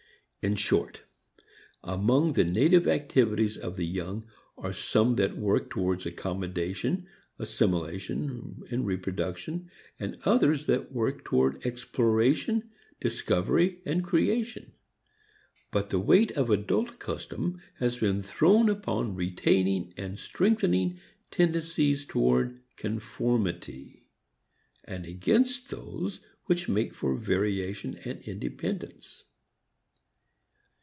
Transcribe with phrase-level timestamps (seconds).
[0.43, 1.03] In short,
[1.83, 4.25] among the native activities of the young
[4.57, 9.69] are some that work towards accommodation, assimilation, reproduction,
[9.99, 14.71] and others that work toward exploration, discovery and creation.
[15.69, 20.99] But the weight of adult custom has been thrown upon retaining and strengthening
[21.29, 24.07] tendencies toward conformity,
[24.85, 29.25] and against those which make for variation and independence.